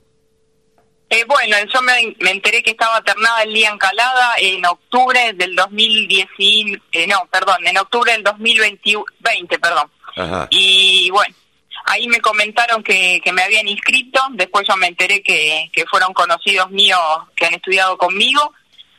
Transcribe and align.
Eh, 1.09 1.23
bueno, 1.25 1.55
yo 1.73 1.81
me, 1.83 2.15
me 2.19 2.31
enteré 2.31 2.61
que 2.61 2.71
estaba 2.71 3.01
ternada 3.01 3.43
el 3.43 3.53
día 3.53 3.69
Encalada 3.69 4.33
en 4.41 4.65
octubre 4.65 5.31
del 5.35 5.55
2010, 5.55 6.27
eh, 6.91 7.07
no, 7.07 7.15
perdón, 7.31 7.65
en 7.65 7.77
octubre 7.77 8.11
del 8.11 8.23
2020, 8.23 8.81
20, 9.21 9.59
perdón. 9.59 9.89
Ajá. 10.17 10.47
Y 10.51 11.09
bueno, 11.11 11.33
ahí 11.87 12.07
me 12.07 12.19
comentaron 12.19 12.83
que, 12.83 13.19
que 13.23 13.31
me 13.31 13.41
habían 13.41 13.67
inscrito, 13.67 14.21
después 14.31 14.67
yo 14.67 14.75
me 14.75 14.87
enteré 14.87 15.23
que, 15.23 15.69
que 15.73 15.85
fueron 15.85 16.13
conocidos 16.13 16.69
míos 16.69 16.99
que 17.35 17.45
han 17.45 17.53
estudiado 17.53 17.97
conmigo 17.97 18.53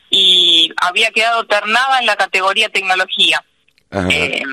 y 0.09 0.73
había 0.81 1.11
quedado 1.11 1.45
ternada 1.45 1.99
en 1.99 2.07
la 2.07 2.15
categoría 2.15 2.69
tecnología. 2.69 3.43
Eh, 3.91 4.43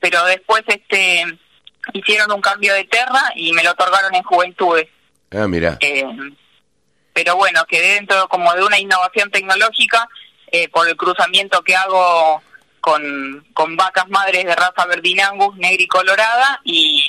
pero 0.00 0.24
después 0.24 0.62
este 0.66 1.38
hicieron 1.92 2.32
un 2.32 2.40
cambio 2.40 2.74
de 2.74 2.84
terna 2.84 3.32
y 3.34 3.52
me 3.52 3.62
lo 3.62 3.72
otorgaron 3.72 4.14
en 4.14 4.22
juventudes. 4.22 4.88
Ah, 5.30 5.46
mira. 5.46 5.76
Eh, 5.80 6.04
pero 7.12 7.36
bueno, 7.36 7.64
quedé 7.66 7.94
dentro 7.94 8.28
como 8.28 8.52
de 8.54 8.64
una 8.64 8.78
innovación 8.78 9.30
tecnológica 9.30 10.08
eh, 10.50 10.68
por 10.68 10.88
el 10.88 10.96
cruzamiento 10.96 11.62
que 11.62 11.76
hago 11.76 12.42
con, 12.80 13.46
con 13.52 13.76
vacas 13.76 14.08
madres 14.08 14.44
de 14.44 14.54
raza 14.54 14.86
Verdinangus, 14.86 15.56
negra 15.56 15.82
y 15.82 15.86
colorada 15.86 16.60
y 16.64 17.07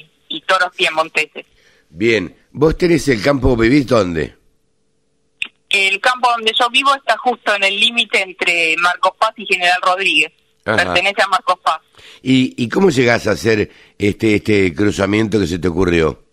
toros 0.49 0.75
piemonteses. 0.75 1.45
Bien. 1.89 2.35
¿Vos 2.51 2.77
tenés 2.77 3.07
el 3.07 3.21
campo, 3.21 3.55
vivís 3.55 3.85
dónde? 3.85 4.35
El 5.69 6.01
campo 6.01 6.29
donde 6.31 6.51
yo 6.59 6.67
vivo 6.71 6.93
está 6.95 7.15
justo 7.17 7.53
en 7.53 7.63
el 7.63 7.79
límite 7.79 8.23
entre 8.23 8.75
Marcos 8.77 9.11
Paz 9.19 9.33
y 9.37 9.45
General 9.45 9.79
Rodríguez. 9.81 10.33
Ajá. 10.65 10.77
Pertenece 10.77 11.21
a 11.21 11.27
Marcos 11.27 11.59
Paz. 11.63 11.79
¿Y, 12.23 12.55
¿Y 12.61 12.67
cómo 12.67 12.89
llegás 12.89 13.27
a 13.27 13.31
hacer 13.31 13.69
este, 13.97 14.35
este 14.35 14.73
cruzamiento 14.73 15.39
que 15.39 15.47
se 15.47 15.59
te 15.59 15.67
ocurrió? 15.67 16.23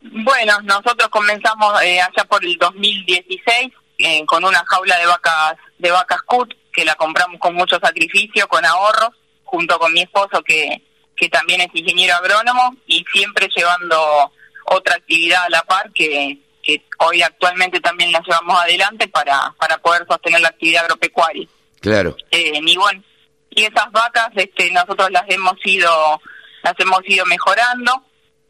Bueno, 0.00 0.60
nosotros 0.62 1.08
comenzamos 1.08 1.82
eh, 1.82 2.00
allá 2.00 2.24
por 2.28 2.44
el 2.44 2.56
2016 2.56 3.72
eh, 3.98 4.24
con 4.26 4.44
una 4.44 4.62
jaula 4.64 4.96
de 4.98 5.06
vacas 5.06 5.56
de 5.78 5.90
vacas 5.90 6.22
cut 6.22 6.54
que 6.72 6.84
la 6.84 6.94
compramos 6.94 7.40
con 7.40 7.54
mucho 7.54 7.78
sacrificio, 7.80 8.46
con 8.46 8.64
ahorros, 8.64 9.10
junto 9.42 9.78
con 9.78 9.92
mi 9.92 10.02
esposo 10.02 10.42
que 10.44 10.82
que 11.16 11.28
también 11.28 11.60
es 11.62 11.68
ingeniero 11.72 12.14
agrónomo 12.16 12.76
y 12.86 13.04
siempre 13.12 13.48
llevando 13.54 14.32
otra 14.66 14.96
actividad 14.96 15.44
a 15.44 15.48
la 15.50 15.62
par 15.62 15.90
que, 15.92 16.38
que 16.62 16.82
hoy 16.98 17.22
actualmente 17.22 17.80
también 17.80 18.12
la 18.12 18.20
llevamos 18.20 18.60
adelante 18.60 19.08
para 19.08 19.54
para 19.58 19.78
poder 19.78 20.04
sostener 20.08 20.40
la 20.40 20.48
actividad 20.48 20.84
agropecuaria. 20.84 21.46
Claro. 21.80 22.16
Eh, 22.30 22.60
y 22.64 22.76
bueno, 22.76 23.02
y 23.50 23.64
esas 23.64 23.90
vacas 23.92 24.28
este, 24.34 24.70
nosotros 24.72 25.10
las 25.10 25.24
hemos 25.28 25.54
ido 25.64 26.20
las 26.62 26.74
hemos 26.78 27.00
ido 27.06 27.24
mejorando 27.26 28.02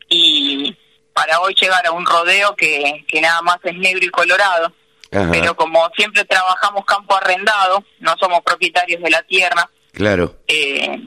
y 0.09 0.77
para 1.13 1.41
hoy 1.41 1.55
llegar 1.55 1.87
a 1.87 1.93
un 1.93 2.05
rodeo 2.05 2.55
que, 2.57 3.05
que 3.09 3.21
nada 3.21 3.41
más 3.43 3.59
es 3.65 3.75
negro 3.77 4.05
y 4.05 4.11
colorado. 4.11 4.73
Ajá. 5.13 5.31
Pero 5.31 5.57
como 5.57 5.89
siempre 5.97 6.25
trabajamos 6.25 6.85
campo 6.85 7.15
arrendado, 7.17 7.83
no 8.01 8.15
somos 8.19 8.41
propietarios 8.43 9.01
de 9.03 9.11
la 9.11 9.23
tierra, 9.23 9.71
Claro. 9.93 10.37
eh, 10.49 10.99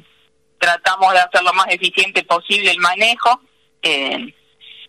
tratamos 0.60 1.14
de 1.14 1.20
hacer 1.20 1.42
lo 1.44 1.54
más 1.54 1.68
eficiente 1.70 2.24
posible 2.24 2.72
el 2.72 2.80
manejo. 2.80 3.42
eh, 3.82 4.34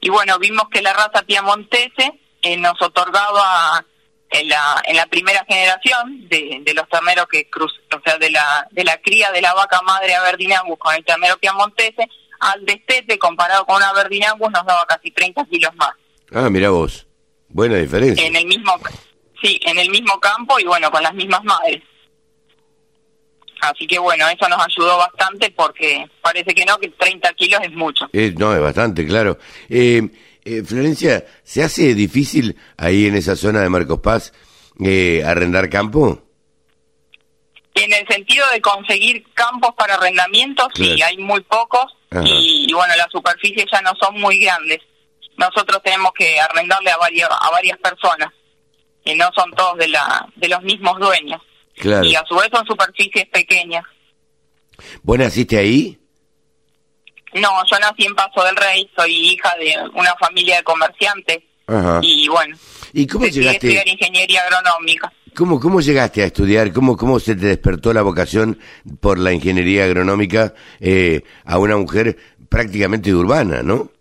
y 0.02 0.08
bueno, 0.08 0.38
vimos 0.38 0.64
que 0.70 0.80
la 0.80 0.94
raza 0.94 1.22
piamontese 1.26 2.18
eh, 2.40 2.56
nos 2.56 2.80
otorgaba 2.80 3.84
en 4.30 4.48
la, 4.48 4.80
en 4.84 4.96
la 4.96 5.04
primera 5.06 5.44
generación 5.46 6.26
de, 6.28 6.62
de 6.62 6.72
los 6.74 6.88
terneros 6.88 7.26
que 7.30 7.50
cruz, 7.50 7.72
o 7.94 8.00
sea, 8.02 8.16
de 8.16 8.30
la, 8.30 8.66
de 8.70 8.84
la 8.84 8.96
cría 9.02 9.30
de 9.30 9.42
la 9.42 9.52
vaca 9.52 9.82
madre 9.82 10.14
Aberdinangus 10.14 10.78
con 10.78 10.94
el 10.94 11.04
ternero 11.04 11.36
piamontese, 11.36 12.08
al 12.38 12.64
destete 12.64 13.18
comparado 13.18 13.66
con 13.66 13.76
una 13.76 13.90
Aberdinangus 13.90 14.50
nos 14.50 14.64
daba 14.64 14.86
casi 14.86 15.10
30 15.10 15.44
kilos 15.46 15.74
más. 15.76 15.92
Ah, 16.32 16.48
mira 16.48 16.70
vos. 16.70 17.06
Buena 17.48 17.76
diferencia. 17.76 18.26
En 18.26 18.36
el 18.36 18.46
mismo, 18.46 18.72
sí, 19.42 19.60
en 19.64 19.78
el 19.78 19.90
mismo 19.90 20.18
campo 20.18 20.58
y 20.58 20.64
bueno, 20.64 20.90
con 20.90 21.02
las 21.02 21.12
mismas 21.12 21.44
madres. 21.44 21.82
Así 23.60 23.86
que 23.86 23.98
bueno, 23.98 24.26
eso 24.28 24.48
nos 24.48 24.64
ayudó 24.64 24.96
bastante 24.98 25.50
porque 25.50 26.06
parece 26.22 26.54
que 26.54 26.64
no, 26.64 26.78
que 26.78 26.88
30 26.88 27.32
kilos 27.34 27.60
es 27.62 27.72
mucho. 27.72 28.06
Eh, 28.12 28.34
no, 28.38 28.54
es 28.54 28.60
bastante, 28.60 29.06
claro. 29.06 29.38
Eh, 29.68 30.02
eh, 30.44 30.62
Florencia, 30.64 31.24
¿se 31.42 31.62
hace 31.62 31.94
difícil 31.94 32.56
ahí 32.78 33.06
en 33.06 33.16
esa 33.16 33.36
zona 33.36 33.60
de 33.60 33.68
Marcos 33.68 34.00
Paz 34.00 34.32
eh, 34.82 35.22
arrendar 35.26 35.68
campo? 35.68 36.22
En 37.74 37.92
el 37.92 38.06
sentido 38.08 38.44
de 38.52 38.60
conseguir 38.60 39.24
campos 39.34 39.70
para 39.76 39.94
arrendamientos, 39.94 40.66
sí, 40.74 40.94
Claro. 40.96 41.04
hay 41.10 41.16
muy 41.18 41.40
pocos 41.42 41.84
y, 42.24 42.66
y 42.68 42.72
bueno, 42.72 42.94
las 42.96 43.06
superficies 43.12 43.66
ya 43.72 43.80
no 43.82 43.92
son 44.00 44.20
muy 44.20 44.38
grandes. 44.40 44.78
Nosotros 45.36 45.80
tenemos 45.82 46.12
que 46.12 46.38
arrendarle 46.40 46.90
a 46.90 46.96
varias, 46.98 47.28
a 47.30 47.50
varias 47.50 47.78
personas 47.78 48.28
y 49.04 49.14
no 49.14 49.30
son 49.34 49.50
todos 49.52 49.78
de, 49.78 49.88
la, 49.88 50.26
de 50.36 50.48
los 50.48 50.62
mismos 50.62 50.98
dueños. 50.98 51.40
Claro. 51.80 52.04
Y 52.04 52.14
a 52.14 52.22
su 52.28 52.34
vez 52.36 52.48
son 52.52 52.64
superficies 52.66 53.26
pequeñas. 53.28 53.84
¿Vos 55.02 55.18
naciste 55.18 55.58
ahí? 55.58 55.98
No, 57.34 57.48
yo 57.70 57.78
nací 57.78 58.04
en 58.06 58.14
Paso 58.14 58.42
del 58.44 58.56
Rey, 58.56 58.90
soy 58.96 59.12
hija 59.14 59.52
de 59.58 59.74
una 59.94 60.14
familia 60.18 60.56
de 60.56 60.62
comerciantes 60.64 61.38
Ajá. 61.66 62.00
y 62.02 62.26
bueno, 62.28 62.56
¿Y 62.92 63.06
cómo 63.06 63.24
decidí 63.24 63.46
estudiar 63.46 63.84
llegaste? 63.84 63.90
ingeniería 64.04 64.42
agronómica. 64.42 65.12
¿Cómo, 65.36 65.60
¿Cómo 65.60 65.80
llegaste 65.80 66.22
a 66.22 66.26
estudiar? 66.26 66.72
¿Cómo, 66.72 66.96
¿Cómo 66.96 67.20
se 67.20 67.36
te 67.36 67.46
despertó 67.46 67.92
la 67.92 68.02
vocación 68.02 68.58
por 69.00 69.18
la 69.18 69.32
ingeniería 69.32 69.84
agronómica 69.84 70.54
eh, 70.80 71.22
a 71.44 71.58
una 71.58 71.76
mujer 71.76 72.16
prácticamente 72.48 73.14
urbana, 73.14 73.62
no? 73.62 73.92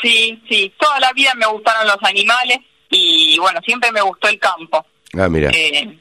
Sí, 0.00 0.42
sí, 0.48 0.72
toda 0.80 0.98
la 1.00 1.12
vida 1.12 1.34
me 1.34 1.46
gustaron 1.46 1.86
los 1.86 1.98
animales 2.02 2.58
y 2.88 3.38
bueno, 3.38 3.60
siempre 3.64 3.92
me 3.92 4.00
gustó 4.00 4.28
el 4.28 4.38
campo. 4.38 4.84
Ah, 5.18 5.28
mira. 5.28 5.50
Eh, 5.54 5.98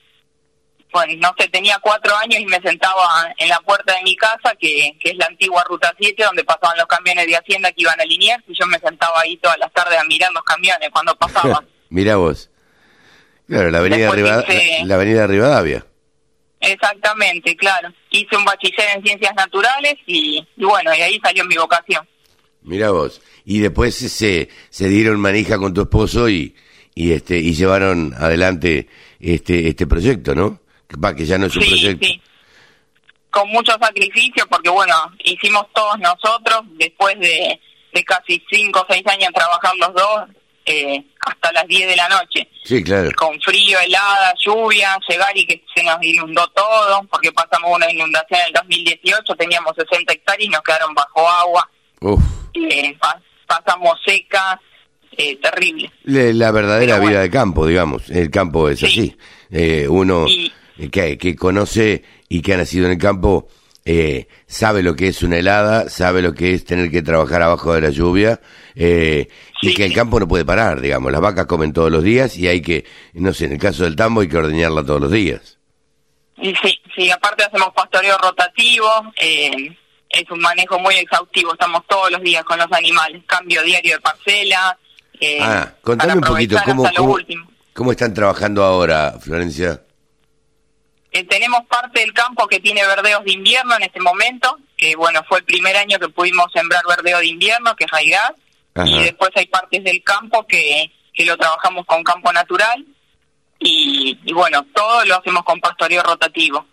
bueno, 0.91 1.13
no 1.19 1.34
sé, 1.38 1.47
tenía 1.50 1.78
cuatro 1.81 2.16
años 2.18 2.40
y 2.40 2.46
me 2.46 2.59
sentaba 2.62 3.34
en 3.38 3.47
la 3.50 3.59
puerta 3.62 3.94
de 3.96 4.03
mi 4.03 4.16
casa, 4.16 4.53
que, 4.59 4.97
que 5.00 5.12
es 5.12 5.18
la 5.18 5.25
antigua 5.28 5.63
Ruta 5.68 5.94
7, 6.00 6.24
donde 6.24 6.44
pasaban 6.44 6.78
los 6.78 6.88
camiones 6.88 7.25
de 7.28 7.35
Hacienda 7.38 7.69
que 7.72 7.81
iban 7.81 8.00
a 8.00 8.06
Liniers, 8.06 8.44
y 8.47 8.53
yo 8.59 8.66
me 8.68 8.79
sentaba 8.79 9.22
ahí 9.22 9.38
todas 9.38 9.57
las 9.59 9.72
tardes 9.74 9.97
a 10.00 10.03
mirar 10.06 10.32
los 10.34 10.43
camiones 10.43 10.90
cuando 10.91 11.16
pasaban. 11.16 11.67
Mira 11.90 12.16
vos. 12.17 12.49
Claro, 13.47 13.70
la 13.70 13.79
avenida, 13.79 14.09
hice- 14.16 14.85
la 14.85 14.96
avenida 14.96 15.28
Rivadavia. 15.28 15.85
Exactamente, 16.59 17.55
claro. 17.55 17.91
Hice 18.11 18.37
un 18.37 18.46
bachiller 18.46 18.85
en 18.96 19.03
ciencias 19.03 19.34
naturales 19.35 19.96
y, 20.05 20.46
y 20.55 20.64
bueno, 20.64 20.94
y 20.96 21.02
ahí 21.02 21.20
salió 21.23 21.44
mi 21.46 21.55
vocación. 21.55 22.08
Mira 22.61 22.91
vos. 22.91 23.22
Y 23.46 23.59
después 23.59 23.96
se, 23.96 24.47
se 24.70 24.87
dieron 24.87 25.20
manija 25.20 25.58
con 25.58 25.73
tu 25.73 25.82
esposo 25.82 26.29
y, 26.29 26.55
y 26.94 27.14
este 27.14 27.40
y 27.40 27.53
llevaron 27.55 28.14
adelante 28.16 28.87
este 29.20 29.67
este 29.67 29.87
proyecto, 29.87 30.35
¿no? 30.35 30.60
Pa, 30.99 31.16
que 31.16 31.26
ya 31.26 31.38
no 31.38 31.46
es 31.47 31.55
un 31.55 31.61
Sí, 31.64 31.70
proyecto. 31.70 32.05
sí. 32.08 32.22
Con 33.29 33.49
mucho 33.49 33.72
sacrificio, 33.82 34.46
porque 34.49 34.70
bueno, 34.70 34.93
hicimos 35.23 35.66
todos 35.73 35.97
nosotros, 35.99 36.61
después 36.78 37.17
de, 37.20 37.59
de 37.93 38.03
casi 38.03 38.43
cinco 38.49 38.82
o 38.82 38.85
seis 38.90 39.03
años 39.08 39.29
trabajar 39.34 39.73
los 39.78 39.93
dos, 39.93 40.23
eh, 40.66 41.02
hasta 41.26 41.52
las 41.53 41.66
10 41.67 41.88
de 41.90 41.96
la 41.96 42.09
noche. 42.09 42.47
Sí, 42.64 42.84
claro. 42.84 43.09
Con 43.16 43.40
frío, 43.41 43.79
helada, 43.79 44.34
lluvia, 44.38 44.97
llegar 45.08 45.35
y 45.35 45.46
que 45.47 45.64
se 45.73 45.82
nos 45.84 45.97
inundó 46.03 46.46
todo, 46.49 47.02
porque 47.09 47.32
pasamos 47.32 47.72
una 47.76 47.90
inundación 47.91 48.40
en 48.41 48.47
el 48.47 48.53
2018, 48.53 49.35
teníamos 49.35 49.73
60 49.76 50.14
hectáreas 50.14 50.46
y 50.47 50.49
nos 50.49 50.61
quedaron 50.61 50.94
bajo 50.94 51.28
agua. 51.28 51.70
Uf, 52.02 52.22
Eh, 52.53 52.96
pa- 52.99 53.20
pasamos 53.47 53.97
seca, 54.05 54.59
eh, 55.17 55.37
terrible. 55.37 55.90
Le- 56.03 56.34
La 56.34 56.52
verdadera 56.52 56.99
vida 56.99 57.22
de 57.22 57.29
campo, 57.29 57.66
digamos. 57.66 58.09
El 58.09 58.29
campo 58.29 58.67
es 58.70 58.79
Sí. 58.79 58.85
así. 58.85 59.17
Eh, 59.52 59.87
uno 59.87 60.26
Y- 60.28 60.52
que, 60.90 61.18
que 61.18 61.36
conoce 61.36 62.04
y 62.30 62.42
que 62.42 62.54
ha 62.54 62.58
nacido 62.58 62.86
en 62.86 62.94
el 62.94 62.98
campo 62.98 63.48
eh, 63.84 64.28
sabe 64.46 64.84
lo 64.84 64.96
que 64.96 65.08
es 65.08 65.24
una 65.24 65.38
helada, 65.38 65.90
sabe 65.90 66.22
lo 66.22 66.34
que 66.34 66.54
es 66.54 66.66
tener 66.66 66.92
que 66.92 67.02
trabajar 67.02 67.42
abajo 67.42 67.74
de 67.74 67.82
la 67.82 67.90
lluvia 67.90 68.40
eh, 68.76 69.28
y 69.62 69.74
que 69.74 69.86
el 69.86 69.94
campo 69.94 70.20
no 70.20 70.28
puede 70.28 70.46
parar, 70.46 70.82
digamos. 70.82 71.12
Las 71.12 71.22
vacas 71.22 71.48
comen 71.48 71.74
todos 71.74 71.92
los 71.92 72.04
días 72.04 72.38
y 72.38 72.48
hay 72.48 72.62
que, 72.62 72.86
no 73.14 73.34
sé, 73.34 73.46
en 73.46 73.54
el 73.54 73.58
caso 73.58 73.84
del 73.84 73.96
tambo 73.96 74.22
hay 74.22 74.30
que 74.30 74.38
ordeñarla 74.38 74.86
todos 74.86 75.02
los 75.02 75.12
días. 75.12 75.58
Y 76.38 76.54
sí, 76.56 76.80
sí, 76.96 77.10
aparte 77.10 77.44
hacemos 77.44 77.70
pastoreo 77.74 78.18
rotativo, 78.20 78.88
eh, 79.16 79.76
es 80.10 80.30
un 80.30 80.40
manejo 80.40 80.78
muy 80.80 80.96
exhaustivo, 80.96 81.54
estamos 81.54 81.84
todos 81.88 82.12
los 82.12 82.22
días 82.22 82.44
con 82.44 82.58
los 82.58 82.72
animales, 82.72 83.24
cambio 83.26 83.64
diario 83.64 83.96
de 83.96 84.02
parcela. 84.02 84.78
Eh, 85.20 85.40
ah, 85.42 85.72
contame 85.82 86.14
un 86.14 86.22
poquito 86.22 86.58
cómo, 86.66 87.18
cómo 87.74 87.92
están 87.92 88.14
trabajando 88.14 88.64
ahora, 88.64 89.18
Florencia. 89.20 89.82
Eh, 91.11 91.25
tenemos 91.25 91.66
parte 91.67 91.99
del 91.99 92.13
campo 92.13 92.47
que 92.47 92.59
tiene 92.59 92.85
verdeos 92.85 93.23
de 93.25 93.34
invierno 93.34 93.75
en 93.75 93.84
este 93.84 93.99
momento, 93.99 94.58
que 94.78 94.96
bueno, 94.96 95.22
fue 95.28 95.40
el 95.40 95.43
primer 95.43 95.75
año 95.75 95.99
que 95.99 96.08
pudimos 96.08 96.46
sembrar 96.53 96.81
verdeo 96.87 97.19
de 97.19 97.28
invierno, 97.28 97.75
que 97.75 97.84
es 97.84 97.91
Ajá. 97.93 98.87
y 98.90 99.03
después 99.03 99.29
hay 99.35 99.46
partes 99.47 99.84
del 99.84 100.02
campo 100.03 100.46
que, 100.47 100.90
que 101.13 101.25
lo 101.25 101.35
trabajamos 101.37 101.85
con 101.85 102.02
campo 102.03 102.31
natural, 102.31 102.85
y, 103.59 104.17
y 104.23 104.34
bueno, 104.34 104.66
todo 104.73 105.05
lo 105.05 105.17
hacemos 105.17 105.43
con 105.43 105.59
pastoreo 105.59 106.02
rotativo, 106.02 106.66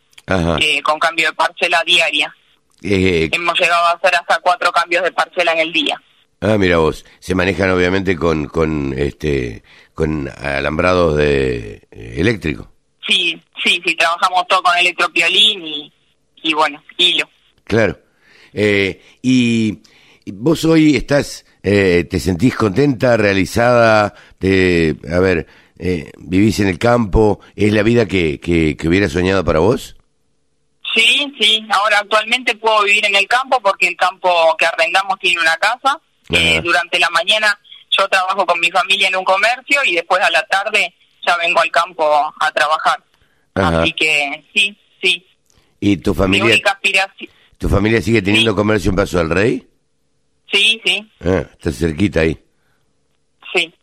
eh, 0.60 0.80
con 0.82 0.98
cambio 0.98 1.28
de 1.28 1.34
parcela 1.34 1.82
diaria. 1.84 2.34
Eh, 2.82 3.28
Hemos 3.32 3.58
llegado 3.58 3.86
a 3.86 3.92
hacer 3.92 4.14
hasta 4.14 4.38
cuatro 4.38 4.70
cambios 4.70 5.02
de 5.02 5.10
parcela 5.12 5.52
en 5.52 5.58
el 5.58 5.72
día. 5.72 6.00
Ah, 6.40 6.56
mira 6.56 6.76
vos, 6.78 7.04
se 7.18 7.34
manejan 7.34 7.70
obviamente 7.70 8.16
con 8.16 8.46
con 8.46 8.94
este 8.96 9.64
con 9.94 10.28
alambrados 10.28 11.16
de 11.16 11.88
eh, 11.90 12.14
eléctrico. 12.18 12.70
Sí, 13.08 13.40
sí, 13.64 13.82
sí, 13.84 13.96
trabajamos 13.96 14.46
todo 14.46 14.62
con 14.62 14.76
electropiolín 14.76 15.64
y, 15.64 15.92
y 16.42 16.54
bueno, 16.54 16.82
hilo. 16.98 17.28
Claro. 17.64 17.98
Eh, 18.52 19.02
y, 19.22 19.78
vos 20.26 20.64
hoy 20.64 20.94
estás 20.94 21.46
eh, 21.62 22.06
te 22.08 22.20
sentís 22.20 22.54
contenta, 22.54 23.16
realizada, 23.16 24.14
te, 24.38 24.94
a 25.10 25.18
ver, 25.18 25.46
eh, 25.78 26.12
vivís 26.18 26.60
en 26.60 26.68
el 26.68 26.78
campo, 26.78 27.40
es 27.56 27.72
la 27.72 27.82
vida 27.82 28.06
que 28.06 28.38
que, 28.40 28.76
que 28.76 28.88
hubiera 28.88 29.08
soñado 29.08 29.44
para 29.44 29.58
vos. 29.60 29.96
Sí, 30.94 31.32
sí, 31.38 31.66
ahora 31.70 31.98
actualmente 32.00 32.56
puedo 32.56 32.84
vivir 32.84 33.04
en 33.06 33.16
el 33.16 33.26
campo 33.26 33.60
porque 33.60 33.88
el 33.88 33.96
campo 33.96 34.56
que 34.56 34.66
arrendamos 34.66 35.18
tiene 35.18 35.40
una 35.40 35.56
casa. 35.56 36.00
Eh, 36.30 36.60
durante 36.62 36.98
la 36.98 37.08
mañana 37.10 37.58
yo 37.90 38.06
trabajo 38.08 38.44
con 38.44 38.60
mi 38.60 38.70
familia 38.70 39.08
en 39.08 39.16
un 39.16 39.24
comercio 39.24 39.80
y 39.84 39.94
después 39.94 40.22
a 40.22 40.30
la 40.30 40.42
tarde 40.42 40.94
ya 41.28 41.36
vengo 41.36 41.60
al 41.60 41.70
campo 41.70 42.04
a 42.40 42.50
trabajar. 42.52 43.02
Ajá. 43.54 43.82
Así 43.82 43.92
que 43.92 44.44
sí, 44.54 44.78
sí. 45.02 45.26
Y 45.80 45.96
tu 45.98 46.10
Mi 46.12 46.16
familia 46.16 46.44
única 46.54 46.70
aspiración. 46.72 47.30
tu 47.58 47.68
familia 47.68 48.00
sigue 48.02 48.22
teniendo 48.22 48.52
Sí. 48.52 48.56
comercio 48.56 48.90
en 48.90 48.96
Paso 48.96 49.18
del 49.18 49.30
Rey. 49.30 49.68
Sí, 50.50 50.80
sí, 50.84 51.10
Ah, 51.20 51.44
está 51.52 51.70
cerquita 51.72 52.20
ahí. 52.20 52.38
sí. 53.52 53.74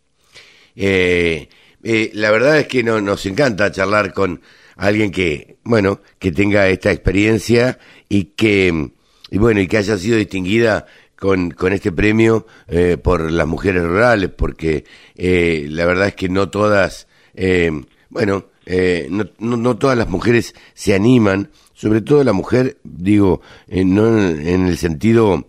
Eh, 0.75 1.47
eh, 1.83 2.09
la 2.13 2.31
verdad 2.31 2.57
es 2.59 2.67
que 2.67 2.83
no, 2.83 2.99
nos 3.01 3.25
encanta 3.25 3.71
charlar 3.71 4.13
con 4.13 4.41
alguien 4.75 5.11
que, 5.11 5.57
bueno, 5.63 6.01
que 6.19 6.31
tenga 6.31 6.67
esta 6.67 6.91
experiencia 6.91 7.77
y 8.09 8.25
que, 8.35 8.89
y 9.29 9.37
bueno, 9.37 9.61
y 9.61 9.67
que 9.67 9.77
haya 9.77 9.97
sido 9.97 10.17
distinguida 10.17 10.85
con, 11.15 11.51
con 11.51 11.71
este 11.71 11.91
premio 11.91 12.45
eh, 12.67 12.97
por 13.01 13.31
las 13.31 13.47
mujeres 13.47 13.83
rurales, 13.83 14.31
porque 14.35 14.83
eh, 15.15 15.65
la 15.69 15.85
verdad 15.85 16.07
es 16.09 16.15
que 16.15 16.27
no 16.27 16.49
todas, 16.49 17.07
eh, 17.35 17.71
bueno, 18.09 18.45
eh, 18.65 19.07
no, 19.09 19.25
no, 19.39 19.57
no 19.57 19.77
todas 19.77 19.97
las 19.97 20.07
mujeres 20.09 20.55
se 20.73 20.95
animan, 20.95 21.49
sobre 21.73 22.01
todo 22.01 22.23
la 22.23 22.33
mujer, 22.33 22.77
digo, 22.83 23.41
eh, 23.67 23.83
no 23.85 24.07
en, 24.07 24.47
en 24.47 24.67
el 24.67 24.77
sentido 24.77 25.47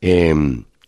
eh, 0.00 0.34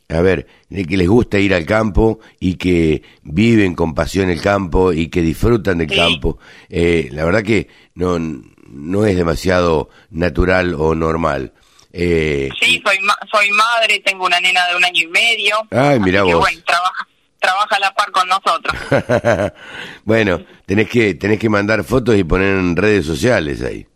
a 0.08 0.20
ver, 0.23 0.49
de 0.69 0.85
que 0.87 0.97
les 0.97 1.08
gusta 1.08 1.38
ir 1.38 1.55
al 1.55 1.64
campo 1.67 2.19
y 2.41 2.55
que 2.55 3.02
viven 3.23 3.75
con 3.76 3.94
pasión 3.94 4.29
el 4.29 4.41
campo 4.43 4.93
y 4.93 5.06
que 5.08 5.23
disfrutan 5.23 5.79
del 5.79 5.88
Sí. 5.91 5.94
campo. 5.97 6.38
Eh, 6.69 7.08
la 7.12 7.25
verdad 7.25 7.44
que 7.44 7.69
no, 7.94 8.19
no 8.19 9.06
es 9.06 9.17
demasiado 9.17 9.88
natural 10.11 10.75
o 10.75 10.96
normal. 10.96 11.53
Eh, 11.93 12.49
Sí, 12.61 12.81
soy 12.85 12.99
ma- 13.00 13.19
soy 13.32 13.50
madre, 13.53 14.00
tengo 14.05 14.26
una 14.26 14.41
nena 14.41 14.67
de 14.69 14.76
un 14.76 14.85
año 14.85 15.00
y 15.03 15.06
medio. 15.06 15.56
Ay, 15.70 15.91
así 15.96 16.00
mirá 16.00 16.25
que, 16.25 16.35
vos. 16.35 16.41
bueno, 16.41 16.61
trabaja, 16.67 17.08
trabaja 17.38 17.76
a 17.76 17.81
la 17.81 17.94
par 17.94 18.11
con 18.11 18.29
nosotros. 18.29 18.60
bueno, 20.05 20.43
tenés 20.67 20.89
que, 20.89 21.15
tenés 21.15 21.39
que 21.39 21.49
mandar 21.49 21.85
fotos 21.85 22.17
y 22.17 22.25
poner 22.25 22.57
en 22.57 22.77
redes 22.77 23.07
sociales 23.07 23.63
ahí. 23.63 23.87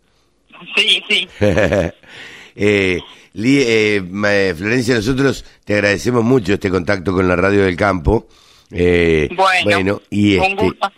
Sí, 0.75 1.03
sí. 1.09 1.27
eh, 1.39 1.91
eh, 2.55 2.99
eh, 3.33 4.53
Florencia, 4.57 4.95
nosotros 4.95 5.45
te 5.63 5.73
agradecemos 5.73 6.23
mucho 6.23 6.53
este 6.53 6.69
contacto 6.69 7.13
con 7.13 7.27
la 7.27 7.35
radio 7.35 7.63
del 7.63 7.75
campo. 7.75 8.27
Eh, 8.71 9.29
Bueno, 9.63 10.01
y 10.09 10.37
un 10.37 10.43
este, 10.43 10.63
gusto. 10.63 10.91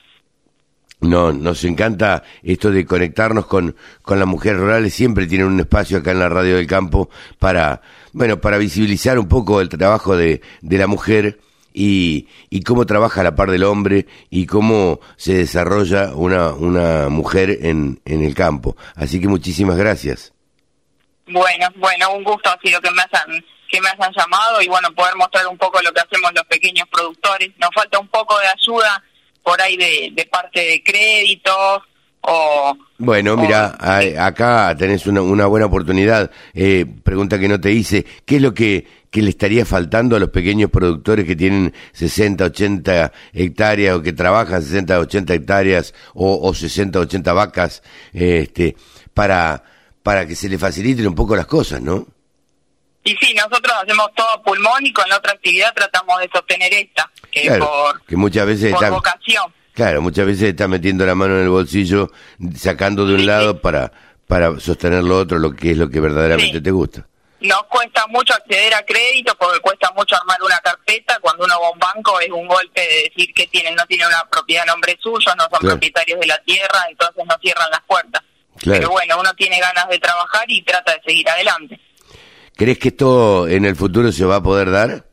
No, 1.00 1.32
nos 1.32 1.64
encanta 1.64 2.24
esto 2.42 2.72
de 2.72 2.86
conectarnos 2.86 3.46
con, 3.46 3.76
con 4.02 4.18
las 4.18 4.28
mujeres 4.28 4.60
rurales. 4.60 4.94
Siempre 4.94 5.28
tienen 5.28 5.48
un 5.48 5.60
espacio 5.60 6.00
acá 6.00 6.12
en 6.12 6.20
la 6.20 6.30
radio 6.30 6.56
del 6.56 6.66
campo 6.66 7.10
para, 7.38 7.82
bueno, 8.14 8.42
para 8.42 8.58
visibilizar 8.58 9.20
un 9.20 9.28
poco 9.28 9.62
el 9.62 9.70
trabajo 9.70 10.18
de, 10.18 10.42
de 10.62 10.78
la 10.78 10.88
mujer 10.88 11.40
y, 11.80 12.28
y 12.50 12.62
cómo 12.64 12.86
trabaja 12.88 13.22
la 13.22 13.36
par 13.36 13.52
del 13.52 13.64
hombre 13.64 14.08
y 14.32 14.48
cómo 14.48 15.00
se 15.16 15.36
desarrolla 15.36 16.14
una, 16.16 16.54
una 16.54 17.08
mujer 17.10 17.60
en, 17.62 18.00
en 18.06 18.24
el 18.24 18.34
campo. 18.34 18.76
Así 18.96 19.22
que 19.22 19.28
muchísimas 19.28 19.78
gracias. 19.78 20.34
Bueno, 21.28 21.68
bueno, 21.76 22.14
un 22.16 22.24
gusto 22.24 22.50
ha 22.50 22.58
sido 22.62 22.80
que 22.82 22.90
me 22.92 23.02
hayan 23.02 23.44
que 23.70 23.82
me 23.82 23.90
hayan 23.90 24.14
llamado 24.18 24.62
y 24.62 24.68
bueno, 24.70 24.90
poder 24.96 25.14
mostrar 25.18 25.46
un 25.48 25.58
poco 25.58 25.82
lo 25.82 25.92
que 25.92 26.00
hacemos 26.00 26.32
los 26.34 26.46
pequeños 26.46 26.88
productores. 26.90 27.50
Nos 27.60 27.70
falta 27.76 28.00
un 28.00 28.08
poco 28.08 28.40
de 28.40 28.48
ayuda 28.48 29.04
por 29.44 29.62
ahí 29.62 29.76
de, 29.76 30.10
de 30.14 30.26
parte 30.26 30.62
de 30.62 30.82
créditos 30.84 31.82
o... 32.22 32.78
Bueno, 32.98 33.34
o- 33.34 33.38
mira, 33.38 33.76
a- 33.78 34.26
acá 34.26 34.74
tenés 34.78 35.06
una, 35.06 35.22
una 35.22 35.48
buena 35.48 35.66
oportunidad. 35.66 36.32
Eh, 36.54 36.86
pregunta 37.04 37.38
que 37.38 37.50
no 37.50 37.60
te 37.60 37.72
hice, 37.74 38.06
¿qué 38.26 38.38
es 38.38 38.42
lo 38.42 38.54
que, 38.54 38.88
que 39.10 39.22
le 39.22 39.30
estaría 39.30 39.66
faltando 39.66 40.16
a 40.16 40.20
los 40.20 40.30
pequeños 40.30 40.70
productores 40.70 41.26
que 41.26 41.36
tienen 41.36 41.74
60, 41.94 42.44
80 42.46 43.12
hectáreas 43.34 43.96
o 43.96 44.02
que 44.02 44.14
trabajan 44.14 44.62
60, 44.62 45.00
80 45.00 45.34
hectáreas 45.34 45.94
o, 46.14 46.40
o 46.48 46.54
60, 46.54 47.00
80 47.00 47.34
vacas, 47.34 47.84
este, 48.14 48.76
para, 49.14 49.64
para 50.04 50.28
que 50.28 50.36
se 50.36 50.50
le 50.50 50.58
faciliten 50.58 51.08
un 51.08 51.16
poco 51.16 51.36
las 51.36 51.46
cosas, 51.48 51.82
¿no? 51.82 52.06
Y 53.04 53.12
sí, 53.22 53.34
nosotros 53.34 53.74
hacemos 53.82 54.08
todo 54.16 54.28
a 54.30 54.44
pulmón 54.44 54.86
y 54.86 54.92
con 54.92 55.08
la 55.08 55.16
otra 55.18 55.32
actividad 55.32 55.74
tratamos 55.74 56.20
de 56.20 56.30
sostener 56.34 56.74
esta, 56.74 57.10
que 57.32 57.44
Claro, 57.44 57.66
por, 57.66 58.02
que 58.06 58.18
muchas 58.18 58.46
veces 58.46 58.74
por 58.74 58.90
vocación. 58.90 59.46
claro, 59.74 60.02
muchas 60.02 60.26
veces 60.26 60.50
está 60.50 60.68
metiendo 60.68 61.06
la 61.06 61.16
mano 61.16 61.38
en 61.38 61.44
el 61.44 61.50
bolsillo, 61.50 62.12
sacando 62.58 63.06
de 63.08 63.14
un 63.14 63.22
Sí, 63.22 63.26
lado 63.26 63.54
sí. 63.54 63.60
para, 63.64 63.92
para 64.28 64.60
sostener 64.60 65.06
lo 65.06 65.18
otro, 65.20 65.40
lo 65.40 65.56
que 65.56 65.72
es 65.72 65.78
lo 65.78 65.90
que 65.90 66.02
verdaderamente 66.02 66.58
Sí. 66.58 66.62
te 66.62 66.72
gusta. 66.72 67.08
Nos 67.40 67.64
cuesta 67.66 68.08
mucho 68.08 68.34
acceder 68.34 68.74
a 68.74 68.84
crédito 68.84 69.36
porque 69.38 69.60
cuesta 69.60 69.92
mucho 69.96 70.16
armar 70.16 70.42
una 70.42 70.60
carpeta. 70.60 71.20
Cuando 71.22 71.46
uno 71.46 71.60
va 71.62 71.68
a 71.68 71.72
un 71.72 71.80
banco 71.80 72.20
es 72.20 72.30
un 72.32 72.48
golpe 72.48 72.82
de 72.82 73.04
decir 73.10 73.32
que 73.34 73.46
tienen, 73.48 73.76
no 73.76 73.86
tienen 73.86 74.08
una 74.08 74.26
propiedad 74.30 74.64
a 74.64 74.66
nombre 74.66 74.98
suyo, 75.02 75.36
no 75.36 75.44
son 75.44 75.50
Claro. 75.60 75.68
propietarios 75.76 76.20
de 76.20 76.28
la 76.28 76.38
tierra, 76.44 76.86
entonces 76.90 77.24
no 77.28 77.36
cierran 77.40 77.70
las 77.70 77.82
puertas. 77.84 78.24
Claro. 78.58 78.80
Pero 78.80 78.90
bueno, 78.90 79.20
uno 79.20 79.34
tiene 79.36 79.60
ganas 79.60 79.88
de 79.88 80.00
trabajar 80.00 80.46
y 80.48 80.64
trata 80.64 80.94
de 80.94 81.02
seguir 81.06 81.30
adelante. 81.30 81.80
¿Crees 82.56 82.80
que 82.80 82.88
esto 82.88 83.48
en 83.48 83.66
el 83.66 83.76
futuro 83.76 84.12
se 84.12 84.26
va 84.26 84.38
a 84.38 84.42
poder 84.44 84.72
dar? 84.72 85.06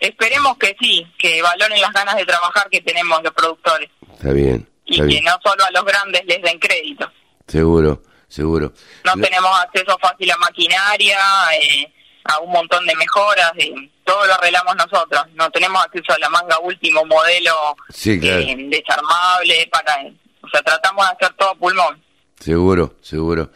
Esperemos 0.00 0.56
que 0.58 0.74
sí, 0.80 1.06
que 1.18 1.42
valoren 1.42 1.80
las 1.80 1.92
ganas 1.92 2.16
de 2.16 2.24
trabajar 2.26 2.68
que 2.70 2.80
tenemos 2.80 3.22
los 3.22 3.32
productores 3.32 3.90
Está 4.14 4.32
bien, 4.32 4.68
y 4.86 4.96
que 5.06 5.20
no 5.22 5.32
solo 5.42 5.64
a 5.64 5.70
los 5.70 5.84
grandes 5.84 6.24
les 6.26 6.42
den 6.42 6.58
crédito. 6.58 7.10
Seguro, 7.46 8.02
seguro. 8.34 8.72
No 9.04 9.12
tenemos 9.22 9.50
acceso 9.60 9.96
fácil 10.00 10.30
a 10.30 10.36
maquinaria, 10.38 11.18
eh, 11.60 11.92
a 12.24 12.40
un 12.40 12.50
montón 12.50 12.84
de 12.86 12.94
mejoras, 12.96 13.52
eh, 13.58 13.72
todo 14.04 14.26
lo 14.26 14.34
arreglamos 14.34 14.74
nosotros. 14.76 15.22
No 15.34 15.48
tenemos 15.50 15.82
acceso 15.84 16.12
a 16.12 16.18
la 16.18 16.28
manga 16.28 16.58
último 16.60 17.04
modelo 17.04 17.54
Sí, 17.90 18.18
claro. 18.18 18.40
eh, 18.40 18.56
desarmable, 18.70 19.68
para, 19.70 19.96
o 20.42 20.48
sea, 20.48 20.62
tratamos 20.62 21.06
de 21.06 21.12
hacer 21.14 21.36
todo 21.36 21.50
a 21.50 21.54
pulmón. 21.54 22.02
Seguro, 22.40 22.96
seguro. 23.02 23.50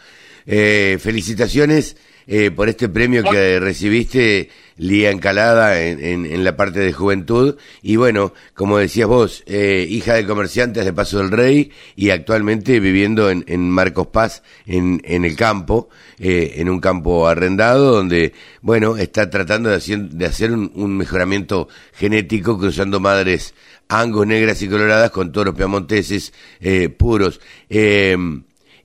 Eh, 0.47 0.99
felicitaciones 1.03 1.97
eh, 2.27 2.51
por 2.51 2.69
este 2.69 2.89
premio 2.89 3.23
Muy- 3.23 3.33
que 3.35 3.59
recibiste 3.61 4.51
Lía 4.79 5.11
Encalada 5.11 5.81
en, 5.81 6.03
en, 6.03 6.27
en, 6.27 6.45
la 6.45 6.57
parte 6.57 6.81
de 6.81 6.93
juventud. 6.93 7.57
Y 7.83 7.97
bueno, 7.97 8.33
como 8.55 8.79
decías 8.79 9.09
vos, 9.09 9.43
eh, 9.47 9.87
hija 9.89 10.15
de 10.15 10.27
comerciantes 10.27 10.85
de 10.85 10.93
Paso 10.93 11.19
del 11.19 11.31
Rey 11.31 11.71
y 11.97 12.11
actualmente 12.11 12.81
viviendo 12.81 13.29
en, 13.31 13.45
en 13.47 13.69
Marcos 13.69 14.07
Paz, 14.07 14.43
en, 14.67 15.01
el 15.05 15.37
campo, 15.37 15.89
eh, 16.19 16.55
en 16.57 16.69
un 16.69 16.81
campo 16.81 17.29
arrendado, 17.29 17.93
donde, 17.93 18.33
bueno, 18.63 18.97
está 18.97 19.29
tratando 19.29 19.69
de 19.69 19.77
hacer, 19.77 19.99
de 19.99 20.27
hacer 20.27 20.53
un, 20.53 20.73
un 20.75 20.97
mejoramiento 20.97 21.69
genético 21.93 22.59
cruzando 22.59 23.01
madres 23.01 23.55
angos 23.89 24.27
negras 24.27 24.61
y 24.63 24.69
coloradas 24.69 25.11
con 25.11 25.33
toros 25.33 25.55
piamonteses 25.55 26.33
eh, 26.61 26.89
puros. 26.89 27.41
Eh, 27.69 28.17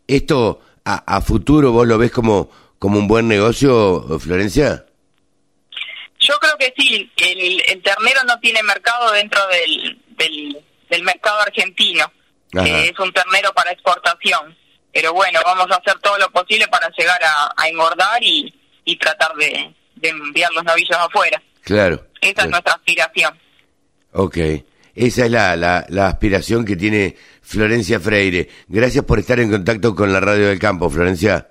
¿Esto 0.08 0.62
a, 0.86 1.16
a 1.16 1.22
futuro 1.22 1.72
vos 1.72 1.88
lo 1.88 1.98
ves 1.98 2.12
como, 2.12 2.50
como 2.80 3.00
un 3.00 3.08
buen 3.08 3.28
negocio, 3.28 4.20
Florencia? 4.20 4.86
Yo 6.28 6.38
creo 6.40 6.58
que 6.58 6.74
sí, 6.78 7.12
el, 7.18 7.62
el 7.68 7.82
ternero 7.82 8.24
no 8.24 8.40
tiene 8.40 8.64
mercado 8.64 9.12
dentro 9.12 9.42
del, 9.48 10.02
del, 10.18 10.58
del 10.90 11.04
mercado 11.04 11.42
argentino, 11.42 12.12
eh, 12.54 12.92
es 12.92 13.00
un 13.00 13.12
ternero 13.12 13.52
para 13.54 13.72
exportación, 13.72 14.56
pero 14.94 15.12
bueno, 15.14 15.42
vamos 15.44 15.70
a 15.72 15.76
hacer 15.76 16.00
todo 16.00 16.18
lo 16.18 16.32
posible 16.32 16.68
para 16.70 16.90
llegar 16.98 17.22
a, 17.24 17.52
a 17.58 17.68
engordar 17.68 18.24
y, 18.24 18.54
y 18.86 18.96
tratar 18.98 19.34
de, 19.36 19.74
de, 19.96 20.10
enviar 20.10 20.52
los 20.54 20.64
novillos 20.64 20.98
afuera. 20.98 21.42
Claro. 21.64 22.08
Esa 22.22 22.34
claro. 22.34 22.48
es 22.48 22.52
nuestra 22.52 22.74
aspiración. 22.74 23.40
Ok, 24.14 24.38
esa 24.96 25.26
es 25.26 25.32
la, 25.32 25.56
la, 25.58 25.86
la 25.90 26.08
aspiración 26.08 26.64
que 26.64 26.76
tiene 26.76 27.18
Florencia 27.42 28.00
Freire. 28.00 28.50
Gracias 28.68 29.04
por 29.04 29.20
estar 29.20 29.40
en 29.40 29.52
contacto 29.52 29.94
con 29.94 30.14
la 30.14 30.20
Radio 30.20 30.48
del 30.48 30.60
Campo, 30.60 30.90
Florencia. 30.90 31.50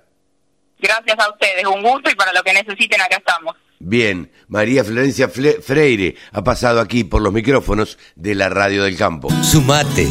Gracias 0.79 1.19
a 1.19 1.29
ustedes, 1.29 1.65
un 1.65 1.83
gusto 1.83 2.09
y 2.09 2.15
para 2.15 2.33
lo 2.33 2.41
que 2.41 2.53
necesiten 2.53 3.01
acá 3.01 3.17
estamos. 3.17 3.55
Bien, 3.85 4.31
María 4.47 4.81
Florencia 4.85 5.27
Fle 5.27 5.59
Freire 5.61 6.15
ha 6.31 6.41
pasado 6.41 6.79
aquí 6.79 7.03
por 7.03 7.21
los 7.21 7.33
micrófonos 7.33 7.97
de 8.15 8.33
la 8.33 8.47
Radio 8.47 8.83
del 8.83 8.95
Campo. 8.95 9.27
Sumate. 9.43 10.09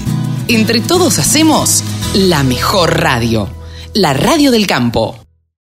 Entre 0.48 0.80
todos 0.82 1.18
hacemos 1.18 1.82
la 2.14 2.42
mejor 2.42 3.00
radio, 3.00 3.48
la 3.94 4.12
Radio 4.12 4.50
del 4.50 4.66
Campo. 4.66 5.21